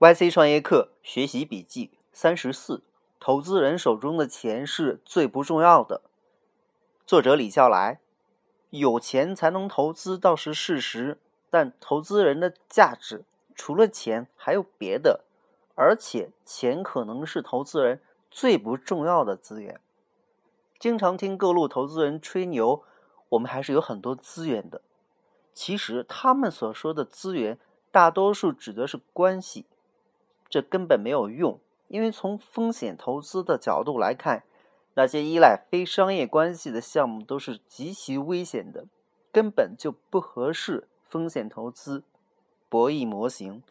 [0.00, 2.82] YC 创业课学习笔记三十四：
[3.20, 6.00] 投资人手中的钱是最不重要的。
[7.04, 8.00] 作者李笑来。
[8.70, 11.18] 有钱才能投资倒是事实，
[11.50, 13.24] 但投资人的价值
[13.54, 15.22] 除了钱还有别的，
[15.74, 19.78] 而且钱可能是投资人最不重要的资源。
[20.78, 22.82] 经常听各路投资人吹牛，
[23.28, 24.80] 我们还是有很多资源的。
[25.52, 27.58] 其实他们所说的资源，
[27.90, 29.66] 大多数指的是关系，
[30.50, 34.42] 这根本没有用，因为从风险投资的角度来看。
[34.94, 38.86] 那些依赖非商业关系的项目都是极其危险的，
[39.32, 42.02] 根本就不合适风险投资
[42.68, 43.62] 博弈模型。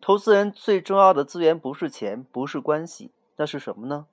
[0.00, 4.06] 投资人最重要的资源不是钱，不是关系，那是什么呢？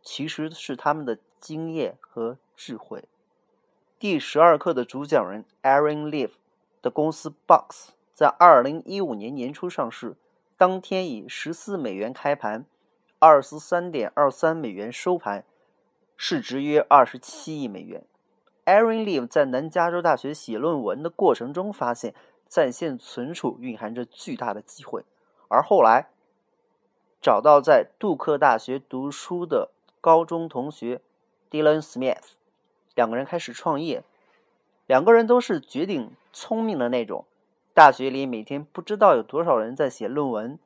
[0.00, 3.04] 其实是他们的经验和智慧。
[3.98, 6.30] 第十二课的主讲人 Aaron Leaf
[6.80, 10.16] 的公司 Box 在二零一五年年初上市，
[10.62, 12.64] 当天以十四美元开盘。
[13.18, 15.44] 二十三点二三美元收盘，
[16.16, 18.04] 市值约二十七亿美元。
[18.64, 22.14] Aaron Leaf 在南加州大学写论文的过程中发现，
[22.46, 25.04] 在线存储蕴含着巨大的机会，
[25.48, 26.10] 而后来
[27.20, 31.00] 找到在杜克大学读书的高中同学
[31.50, 32.34] Dylan Smith，
[32.94, 34.04] 两个人开始创业。
[34.86, 37.24] 两个人都是绝顶聪明的那种，
[37.74, 40.58] 大学里每天不知道有多少人在写论文，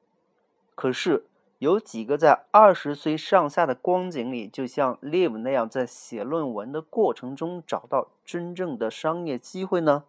[0.75, 1.27] 可是。
[1.59, 10.05] 有几个在二十岁上下的光景里，就像 Live 那样，在写论文的过程中找到真正的商业机会呢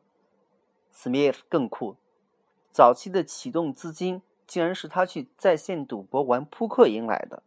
[0.94, 1.96] ？Smith 更酷，
[2.70, 7.42] 早期的启动资金竟然是他去在线赌博玩扑克赢来的。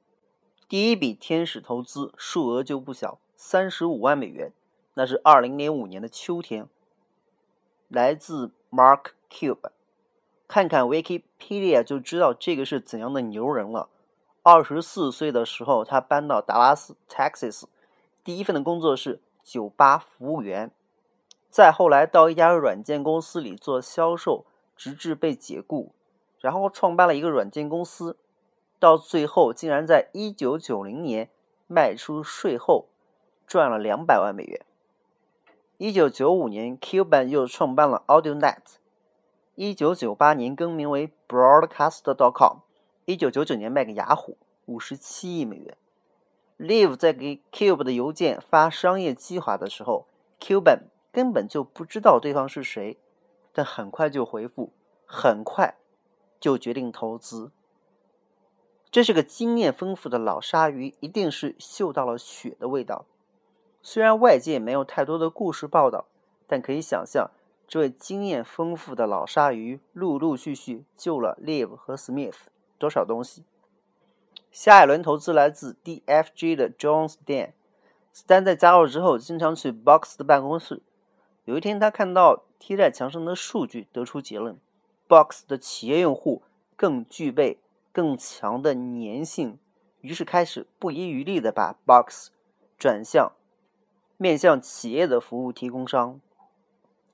[0.66, 4.50] 第一笔天使投资数额就不小，三十五万美元，
[4.94, 6.66] 那是二零零五年的秋天，
[7.88, 9.70] 来自 Mark Cube。
[10.48, 13.88] 看看 Wikipedia 就知道这个是怎样的牛人了。
[14.42, 17.64] 二十四岁的时候，他搬到达拉斯 （Texas），
[18.24, 20.70] 第一份的工作是酒吧服务员。
[21.50, 25.92] 再后来到一家软件公司里做销售，直至被解雇，
[26.38, 28.16] 然后创办了一个软件公司，
[28.78, 31.28] 到最后竟然在一九九零年
[31.66, 32.86] 卖出税后
[33.46, 34.64] 赚了两百万美元。
[35.82, 38.76] 一九九五年，Cuban 又创办了 AudioNet。
[39.54, 42.58] 一九九八年更名为 Broadcast.com，
[43.06, 44.36] 一九九九年卖给雅虎，
[44.66, 45.78] 五十七亿美元。
[46.58, 50.06] Live 在给 Cube 的邮件发商业计划的时候
[50.38, 50.80] ，Cuban
[51.10, 52.98] 根本就不知道对方是谁，
[53.54, 54.74] 但很快就回复，
[55.06, 55.78] 很快
[56.38, 57.52] 就决定投资。
[58.90, 63.06] 这是个经验丰富的老鲨鱼，一定是嗅到了血的味道。
[63.82, 66.06] 虽然外界没有太多的故事报道，
[66.46, 67.30] 但可以想象。
[67.66, 72.34] 这位经验丰富的老鲨鱼陆陆续续救了 Live 和 Smith
[72.78, 73.44] 多少东西？
[74.50, 77.52] 下一轮投资来自 DFG 的 John Stan。
[78.12, 80.82] Stan 在加入之后，经常去 Box 的办公室。
[81.44, 84.58] 有一天，他看到贴在墙上的数据，得出结论
[85.06, 86.42] ：Box 的企业用户
[86.74, 87.58] 更具备
[87.92, 89.60] 更强的粘性。
[90.00, 92.30] 于是开始不遗余力的把 Box
[92.76, 93.30] 转向
[94.22, 96.20] 面向企业的服务提供商。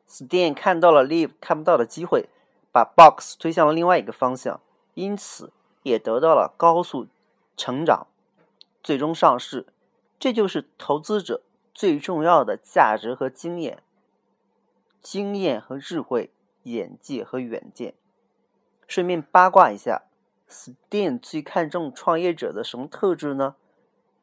[0.08, 2.28] Stan 看到了 Live 看不到的机会，
[2.72, 4.60] 把 Box 推向了另外一个方向，
[4.94, 5.52] 因此
[5.84, 7.06] 也得到了高速
[7.56, 8.08] 成长，
[8.82, 9.66] 最终上市。
[10.18, 13.84] 这就是投资者最重要的价值和经验，
[15.00, 16.32] 经验和智慧，
[16.64, 17.94] 眼界和远见。
[18.88, 20.02] 顺便八卦一下
[20.48, 23.54] ，Stan 最看重创业者的什么特质呢？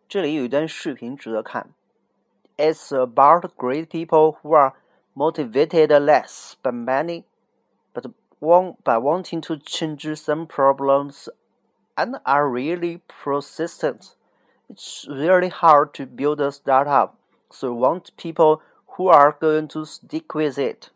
[0.09, 1.69] 这里有一段视频值得看。
[2.57, 4.75] It's about great people who are
[5.15, 7.25] motivated less by money,
[7.93, 8.05] but
[8.39, 11.29] want, by wanting to change some problems
[11.97, 14.15] and are really persistent.
[14.69, 17.17] It's really hard to build a startup,
[17.51, 18.61] so want people
[18.97, 20.91] who are going to stick with it.